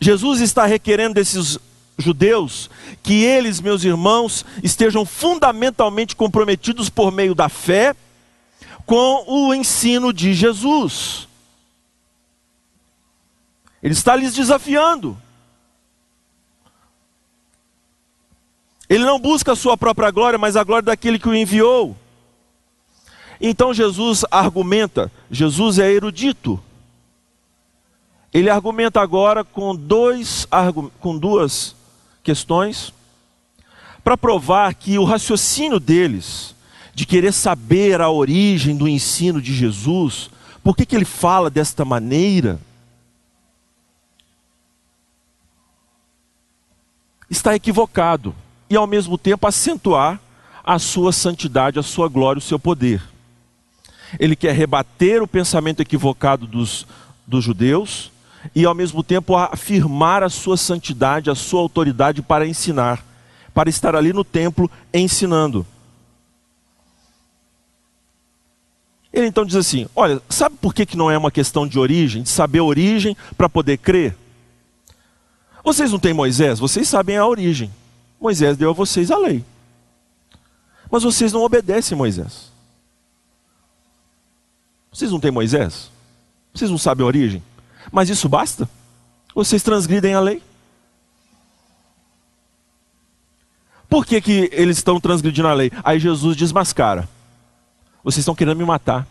[0.00, 1.58] Jesus está requerendo desses
[1.98, 2.70] judeus,
[3.02, 7.94] que eles, meus irmãos, estejam fundamentalmente comprometidos por meio da fé
[8.86, 11.28] com o ensino de Jesus.
[13.82, 15.16] Ele está lhes desafiando.
[18.88, 21.96] Ele não busca a sua própria glória, mas a glória daquele que o enviou.
[23.40, 26.58] Então Jesus argumenta, Jesus é erudito.
[28.32, 30.46] Ele argumenta agora com dois
[31.00, 31.76] com duas
[32.28, 32.92] questões
[34.04, 36.54] para provar que o raciocínio deles,
[36.94, 40.28] de querer saber a origem do ensino de Jesus,
[40.62, 42.60] por que, que ele fala desta maneira,
[47.30, 48.34] está equivocado
[48.68, 50.20] e ao mesmo tempo acentuar
[50.62, 53.02] a sua santidade, a sua glória, o seu poder.
[54.20, 56.86] Ele quer rebater o pensamento equivocado dos,
[57.26, 58.10] dos judeus
[58.54, 63.04] e ao mesmo tempo afirmar a sua santidade, a sua autoridade para ensinar,
[63.52, 65.66] para estar ali no templo ensinando.
[69.12, 72.22] Ele então diz assim: Olha, sabe por que, que não é uma questão de origem,
[72.22, 74.16] de saber a origem para poder crer?
[75.64, 77.70] Vocês não têm Moisés, vocês sabem a origem.
[78.20, 79.44] Moisés deu a vocês a lei.
[80.90, 82.50] Mas vocês não obedecem Moisés.
[84.90, 85.90] Vocês não têm Moisés?
[86.54, 87.42] Vocês não sabem a origem?
[87.90, 88.68] Mas isso basta?
[89.34, 90.42] Vocês transgridem a lei?
[93.88, 95.70] Por que, que eles estão transgredindo a lei?
[95.82, 97.08] Aí Jesus desmascara.
[98.04, 99.06] Vocês estão querendo me matar.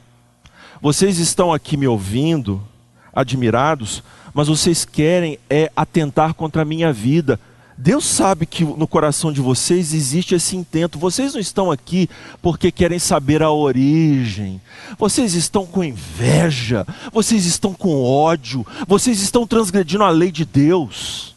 [0.82, 2.64] Vocês estão aqui me ouvindo,
[3.12, 4.04] admirados,
[4.34, 7.40] mas vocês querem é atentar contra a minha vida.
[7.78, 10.98] Deus sabe que no coração de vocês existe esse intento.
[10.98, 12.10] Vocês não estão aqui
[12.42, 14.60] porque querem saber a origem.
[14.98, 16.88] Vocês estão com inveja.
[17.14, 18.66] Vocês estão com ódio.
[18.88, 21.36] Vocês estão transgredindo a lei de Deus.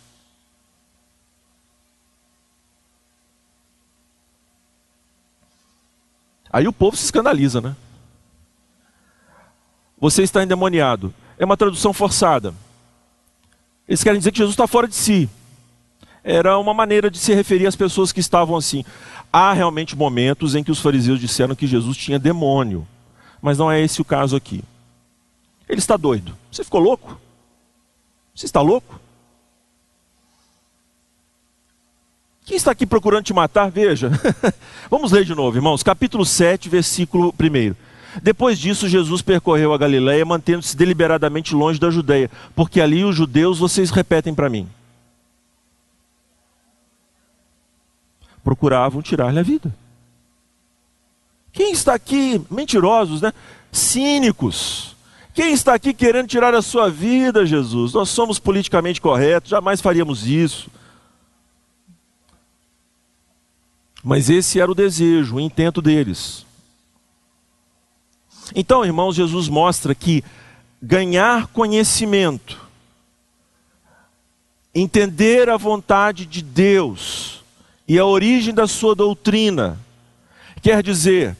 [6.51, 7.76] Aí o povo se escandaliza, né?
[9.99, 11.12] Você está endemoniado.
[11.38, 12.55] É uma tradução forçada.
[13.86, 15.28] Eles querem dizer que Jesus está fora de si.
[16.23, 18.85] Era uma maneira de se referir às pessoas que estavam assim.
[19.33, 22.87] Há realmente momentos em que os fariseus disseram que Jesus tinha demônio.
[23.41, 24.62] Mas não é esse o caso aqui.
[25.68, 26.37] Ele está doido.
[26.51, 27.18] Você ficou louco?
[28.35, 29.01] Você está louco?
[32.45, 33.71] Quem está aqui procurando te matar?
[33.71, 34.11] Veja.
[34.91, 35.83] Vamos ler de novo, irmãos.
[35.83, 37.75] Capítulo 7, versículo 1.
[38.21, 43.61] Depois disso, Jesus percorreu a Galiléia, mantendo-se deliberadamente longe da Judéia, porque ali os judeus
[43.61, 44.68] vocês repetem para mim.
[48.43, 49.74] Procuravam tirar-lhe a vida.
[51.53, 53.32] Quem está aqui, mentirosos, né?
[53.72, 54.97] Cínicos.
[55.34, 57.93] Quem está aqui querendo tirar a sua vida, Jesus?
[57.93, 60.70] Nós somos politicamente corretos, jamais faríamos isso.
[64.03, 66.47] Mas esse era o desejo, o intento deles.
[68.55, 70.24] Então, irmãos, Jesus mostra que
[70.82, 72.61] ganhar conhecimento,
[74.74, 77.39] entender a vontade de Deus
[77.91, 79.76] e a origem da sua doutrina,
[80.62, 81.36] quer dizer,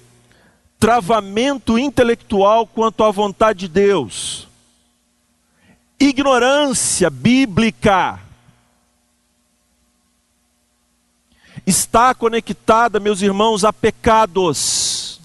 [0.81, 4.49] travamento intelectual quanto à vontade de Deus,
[6.01, 8.19] ignorância bíblica,
[11.65, 15.21] está conectada, meus irmãos, a pecados.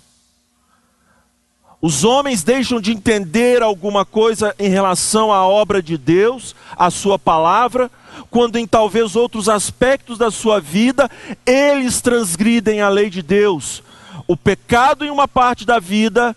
[1.81, 7.17] Os homens deixam de entender alguma coisa em relação à obra de Deus, à Sua
[7.17, 7.89] palavra,
[8.29, 11.09] quando em talvez outros aspectos da sua vida
[11.45, 13.83] eles transgridem a lei de Deus.
[14.27, 16.35] O pecado em uma parte da vida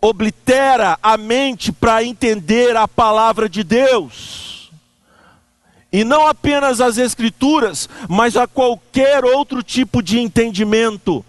[0.00, 4.70] oblitera a mente para entender a palavra de Deus.
[5.90, 11.24] E não apenas as Escrituras, mas a qualquer outro tipo de entendimento.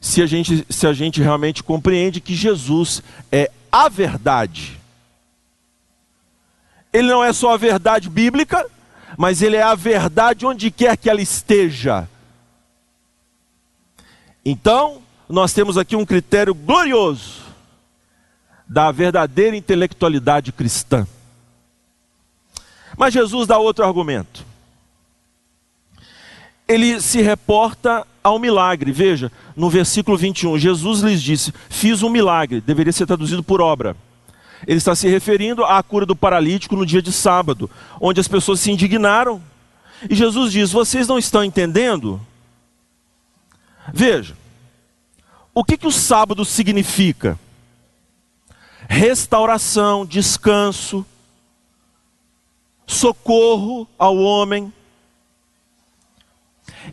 [0.00, 4.80] Se a gente, se a gente realmente compreende que Jesus é a verdade.
[6.92, 8.66] Ele não é só a verdade bíblica,
[9.16, 12.08] mas ele é a verdade onde quer que ela esteja.
[14.44, 17.42] Então, nós temos aqui um critério glorioso
[18.68, 21.06] da verdadeira intelectualidade cristã.
[22.96, 24.44] Mas Jesus dá outro argumento.
[26.66, 28.92] Ele se reporta ao milagre.
[28.92, 33.96] Veja, no versículo 21, Jesus lhes disse: Fiz um milagre, deveria ser traduzido por obra.
[34.66, 38.60] Ele está se referindo à cura do paralítico no dia de sábado, onde as pessoas
[38.60, 39.42] se indignaram.
[40.08, 42.20] E Jesus diz: Vocês não estão entendendo?
[43.92, 44.36] Veja,
[45.54, 47.38] o que, que o sábado significa?
[48.88, 51.04] Restauração, descanso,
[52.86, 54.72] socorro ao homem.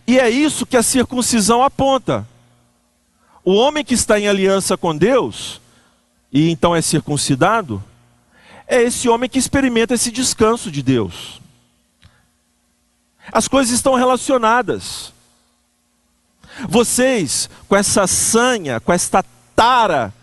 [0.06, 2.28] E é isso que a circuncisão aponta.
[3.44, 5.62] O homem que está em aliança com Deus,
[6.32, 7.84] e então é circuncidado,
[8.68, 11.42] é esse homem que experimenta esse descanso de Deus.
[13.32, 15.14] As coisas estão relacionadas.
[16.68, 19.24] Vocês, com essa sanha, com esta
[19.56, 20.14] tara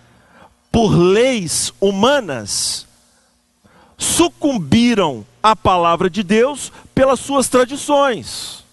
[0.70, 2.86] por leis humanas,
[3.96, 8.64] sucumbiram à palavra de Deus pelas suas tradições.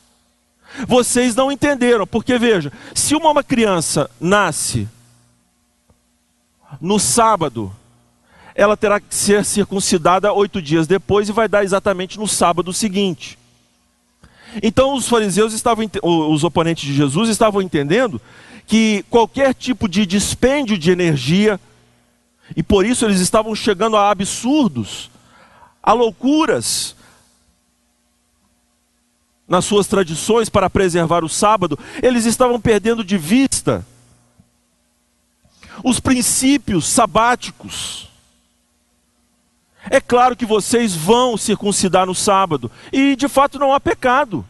[0.88, 4.88] Vocês não entenderam, porque veja, se uma criança nasce
[6.80, 7.74] no sábado,
[8.56, 13.38] ela terá que ser circuncidada oito dias depois e vai dar exatamente no sábado seguinte.
[14.62, 18.22] Então os fariseus estavam, os oponentes de Jesus estavam entendendo
[18.68, 21.60] que qualquer tipo de dispêndio de energia,
[22.56, 25.10] e por isso eles estavam chegando a absurdos,
[25.82, 26.96] a loucuras
[29.48, 33.86] nas suas tradições para preservar o sábado, eles estavam perdendo de vista
[35.84, 38.10] os princípios sabáticos.
[39.90, 44.46] É claro que vocês vão circuncidar no sábado, e de fato não há pecado.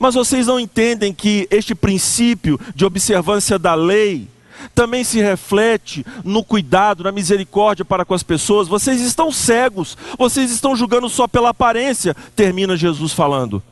[0.00, 4.28] Mas vocês não entendem que este princípio de observância da lei
[4.74, 8.68] também se reflete no cuidado, na misericórdia para com as pessoas.
[8.68, 13.62] Vocês estão cegos, vocês estão julgando só pela aparência, termina Jesus falando.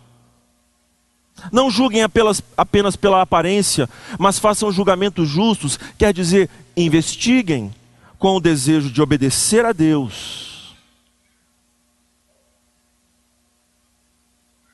[1.52, 3.88] Não julguem apenas, apenas pela aparência,
[4.18, 7.72] mas façam julgamentos justos, quer dizer, investiguem
[8.18, 10.74] com o desejo de obedecer a Deus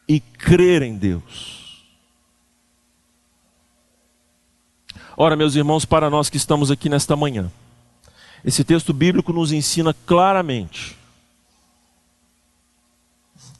[0.08, 1.84] e crer em Deus.
[5.16, 7.50] Ora, meus irmãos, para nós que estamos aqui nesta manhã,
[8.44, 10.99] esse texto bíblico nos ensina claramente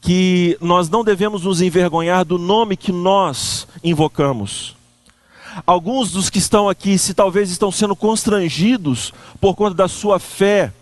[0.01, 4.75] que nós não devemos nos envergonhar do nome que nós invocamos.
[5.65, 10.73] Alguns dos que estão aqui, se talvez estão sendo constrangidos por conta da sua fé,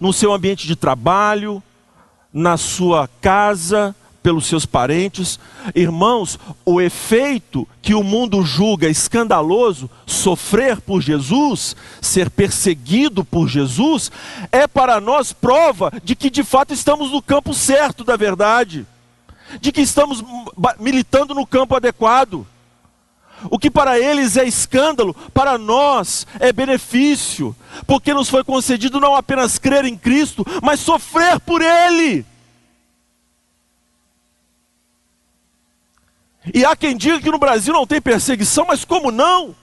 [0.00, 1.62] no seu ambiente de trabalho,
[2.32, 3.94] na sua casa,
[4.26, 5.38] pelos seus parentes.
[5.72, 14.10] Irmãos, o efeito que o mundo julga escandaloso, sofrer por Jesus, ser perseguido por Jesus,
[14.50, 18.84] é para nós prova de que de fato estamos no campo certo da verdade,
[19.60, 20.24] de que estamos
[20.80, 22.44] militando no campo adequado.
[23.48, 27.54] O que para eles é escândalo, para nós é benefício,
[27.86, 32.26] porque nos foi concedido não apenas crer em Cristo, mas sofrer por Ele.
[36.52, 39.54] E há quem diga que no Brasil não tem perseguição, mas como não?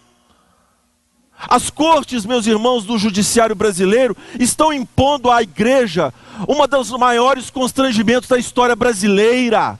[1.47, 6.13] As cortes, meus irmãos, do judiciário brasileiro estão impondo à igreja
[6.47, 9.77] uma dos maiores constrangimentos da história brasileira.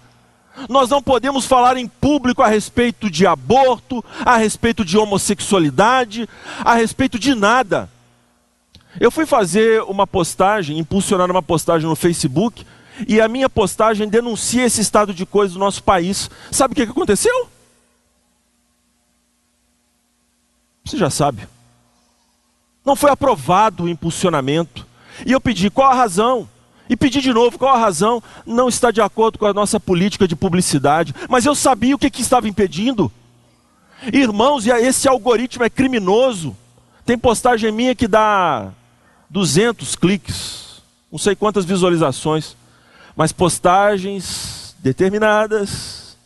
[0.69, 6.27] Nós não podemos falar em público a respeito de aborto, a respeito de homossexualidade,
[6.63, 7.89] a respeito de nada.
[8.99, 12.65] Eu fui fazer uma postagem, impulsionar uma postagem no Facebook,
[13.07, 16.29] e a minha postagem denuncia esse estado de coisas do nosso país.
[16.51, 17.49] Sabe o que aconteceu?
[20.85, 21.47] Você já sabe.
[22.85, 24.85] Não foi aprovado o impulsionamento.
[25.25, 26.47] E eu pedi qual a razão.
[26.89, 28.21] E pedi de novo qual a razão.
[28.45, 31.15] Não está de acordo com a nossa política de publicidade.
[31.29, 33.11] Mas eu sabia o que, que estava impedindo.
[34.11, 36.55] Irmãos, esse algoritmo é criminoso.
[37.05, 38.71] Tem postagem minha que dá
[39.29, 40.81] 200 cliques,
[41.11, 42.55] não sei quantas visualizações
[43.15, 46.17] mas postagens determinadas,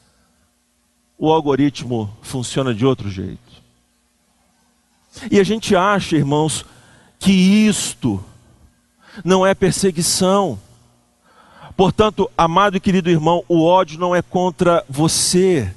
[1.18, 3.40] o algoritmo funciona de outro jeito.
[5.32, 6.64] E a gente acha, irmãos,
[7.20, 8.24] que isto
[9.26, 10.60] não é perseguição.
[11.76, 15.74] Portanto, amado e querido irmão, o ódio não é contra você.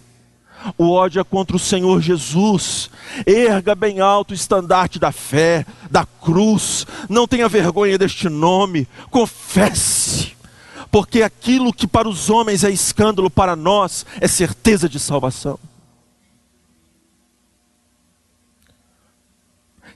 [0.77, 2.91] O ódio é contra o Senhor Jesus.
[3.27, 6.87] Erga bem alto o estandarte da fé, da cruz.
[7.09, 8.87] Não tenha vergonha deste nome.
[9.11, 10.37] Confesse
[10.91, 15.59] porque aquilo que para os homens é escândalo, para nós é certeza de salvação.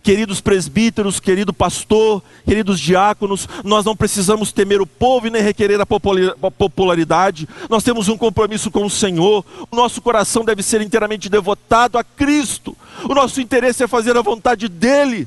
[0.02, 5.80] Queridos presbíteros, querido pastor, queridos diáconos, nós não precisamos temer o povo e nem requerer
[5.80, 11.30] a popularidade, nós temos um compromisso com o Senhor, o nosso coração deve ser inteiramente
[11.30, 12.76] devotado a Cristo,
[13.08, 15.26] o nosso interesse é fazer a vontade dEle.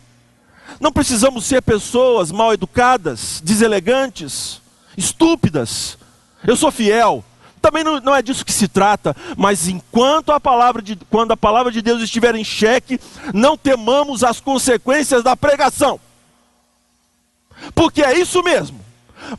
[0.79, 4.61] Não precisamos ser pessoas mal educadas, deselegantes,
[4.97, 5.97] estúpidas.
[6.45, 7.23] Eu sou fiel.
[7.61, 11.37] Também não, não, é disso que se trata, mas enquanto a palavra de, quando a
[11.37, 12.99] palavra de Deus estiver em xeque,
[13.33, 15.99] não temamos as consequências da pregação.
[17.73, 18.79] Porque é isso mesmo.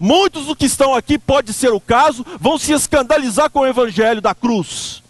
[0.00, 4.20] Muitos do que estão aqui, pode ser o caso, vão se escandalizar com o evangelho
[4.20, 5.02] da cruz.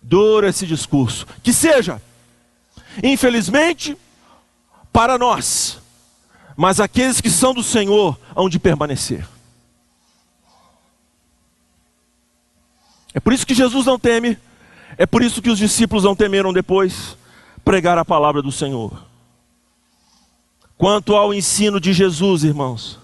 [0.00, 1.26] Duro esse discurso.
[1.42, 2.00] Que seja.
[3.02, 3.96] Infelizmente,
[4.92, 5.78] para nós,
[6.56, 9.26] mas aqueles que são do Senhor hão de permanecer.
[13.14, 14.38] É por isso que Jesus não teme,
[14.96, 17.16] é por isso que os discípulos não temeram depois
[17.64, 19.04] pregar a palavra do Senhor.
[20.76, 22.98] Quanto ao ensino de Jesus, irmãos,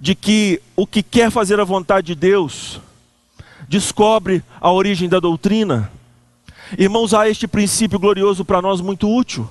[0.00, 2.80] de que o que quer fazer a vontade de Deus
[3.68, 5.92] descobre a origem da doutrina.
[6.76, 9.48] Irmãos, há este princípio glorioso para nós muito útil.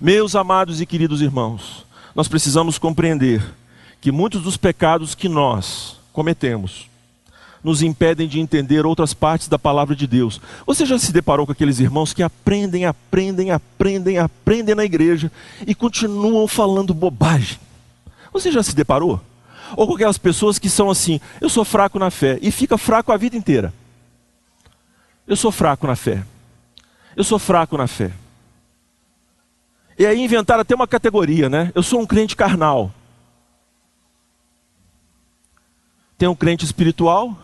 [0.00, 3.42] Meus amados e queridos irmãos, nós precisamos compreender
[4.00, 6.89] que muitos dos pecados que nós cometemos
[7.62, 10.40] nos impedem de entender outras partes da palavra de Deus.
[10.66, 15.30] Você já se deparou com aqueles irmãos que aprendem, aprendem, aprendem, aprendem na igreja
[15.66, 17.58] e continuam falando bobagem?
[18.32, 19.20] Você já se deparou?
[19.76, 23.12] Ou com aquelas pessoas que são assim, eu sou fraco na fé, e fica fraco
[23.12, 23.72] a vida inteira.
[25.26, 26.24] Eu sou fraco na fé.
[27.14, 28.12] Eu sou fraco na fé.
[29.98, 31.70] E aí inventaram até uma categoria, né?
[31.74, 32.92] Eu sou um crente carnal.
[36.16, 37.36] Tem um crente espiritual,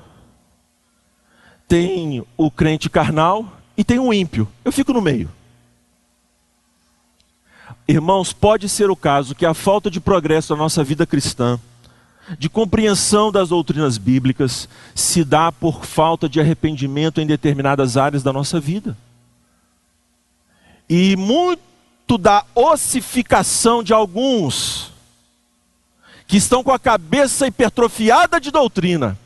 [1.68, 4.48] tem o crente carnal e tem o ímpio.
[4.64, 5.30] Eu fico no meio.
[7.88, 11.58] Irmãos, pode ser o caso que a falta de progresso da nossa vida cristã
[12.38, 18.32] de compreensão das doutrinas bíblicas se dá por falta de arrependimento em determinadas áreas da
[18.32, 18.96] nossa vida.
[20.88, 24.92] E muito da ossificação de alguns
[26.26, 29.16] que estão com a cabeça hipertrofiada de doutrina,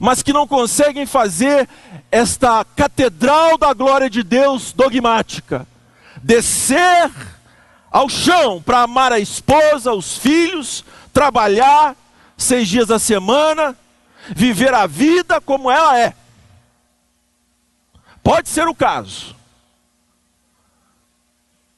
[0.00, 1.68] mas que não conseguem fazer
[2.10, 5.66] esta catedral da glória de Deus dogmática,
[6.22, 7.10] descer
[7.90, 11.96] ao chão para amar a esposa, os filhos, trabalhar
[12.36, 13.76] seis dias da semana,
[14.34, 16.14] viver a vida como ela é.
[18.22, 19.34] Pode ser o caso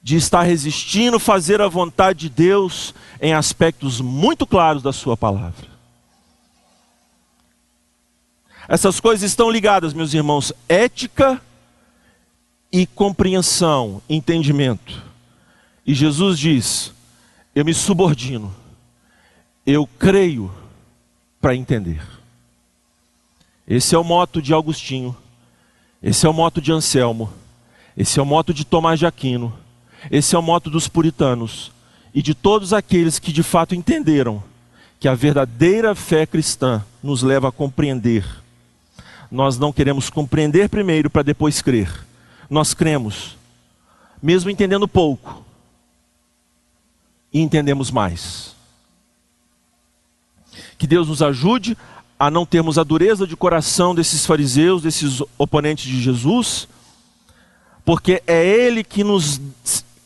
[0.02, 5.69] de estar resistindo, fazer a vontade de Deus em aspectos muito claros da Sua palavra.
[8.70, 11.38] Essas coisas estão ligadas, meus irmãos, ética
[12.72, 15.02] e compreensão, entendimento.
[15.86, 16.94] E Jesus diz:
[17.54, 18.54] Eu me subordino
[19.66, 20.50] eu creio
[21.40, 22.02] para entender.
[23.66, 25.16] Esse é o moto de Agostinho,
[26.02, 27.32] esse é o moto de Anselmo,
[27.96, 29.56] esse é o moto de Tomás de Aquino,
[30.10, 31.70] esse é o moto dos puritanos
[32.12, 34.42] e de todos aqueles que de fato entenderam
[34.98, 38.24] que a verdadeira fé cristã nos leva a compreender.
[39.30, 42.06] Nós não queremos compreender primeiro para depois crer.
[42.48, 43.36] Nós cremos,
[44.20, 45.44] mesmo entendendo pouco,
[47.32, 48.56] e entendemos mais.
[50.76, 51.78] Que Deus nos ajude
[52.18, 56.68] a não termos a dureza de coração desses fariseus, desses oponentes de Jesus,
[57.84, 59.40] porque é Ele que nos,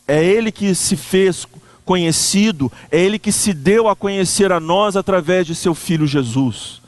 [0.06, 1.46] é Ele que se fez
[1.84, 6.83] conhecido, é Ele que se deu a conhecer a nós através de Seu Filho Jesus.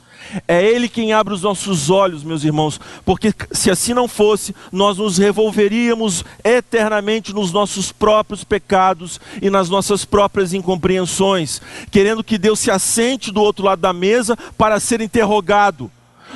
[0.47, 4.97] É Ele quem abre os nossos olhos, meus irmãos, porque se assim não fosse, nós
[4.97, 11.61] nos revolveríamos eternamente nos nossos próprios pecados e nas nossas próprias incompreensões,
[11.91, 15.91] querendo que Deus se assente do outro lado da mesa para ser interrogado.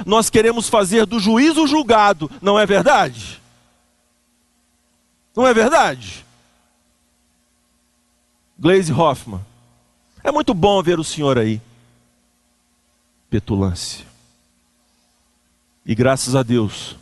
[0.05, 3.41] Nós queremos fazer do juízo julgado, não é verdade?
[5.35, 6.25] Não é verdade?
[8.57, 9.41] Glaze Hoffman.
[10.23, 11.61] É muito bom ver o senhor aí
[13.31, 14.05] petulância.
[15.85, 16.97] E graças a Deus,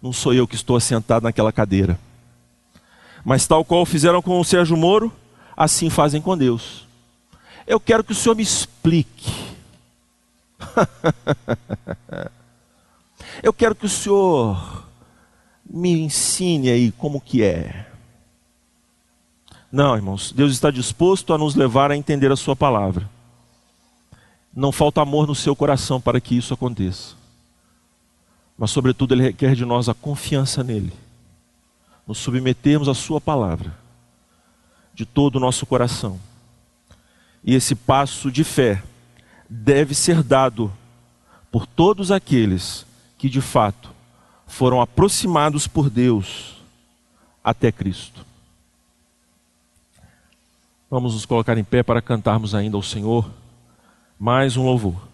[0.00, 1.98] não sou eu que estou assentado naquela cadeira.
[3.24, 5.12] Mas tal qual fizeram com o Sérgio Moro,
[5.56, 6.86] assim fazem com Deus.
[7.66, 9.32] Eu quero que o Senhor me explique.
[13.42, 14.84] eu quero que o Senhor
[15.68, 17.88] me ensine aí como que é.
[19.72, 23.10] Não, irmãos, Deus está disposto a nos levar a entender a sua palavra.
[24.54, 27.14] Não falta amor no seu coração para que isso aconteça.
[28.56, 30.92] Mas, sobretudo, Ele requer de nós a confiança nele,
[32.06, 33.76] nos submetermos à Sua palavra,
[34.94, 36.20] de todo o nosso coração.
[37.42, 38.82] E esse passo de fé
[39.50, 40.72] deve ser dado
[41.50, 42.86] por todos aqueles
[43.18, 43.90] que, de fato,
[44.46, 46.62] foram aproximados por Deus
[47.42, 48.24] até Cristo.
[50.88, 53.28] Vamos nos colocar em pé para cantarmos ainda ao Senhor
[54.18, 55.13] mais um louvor.